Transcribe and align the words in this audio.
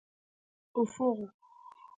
افغ 0.81 1.17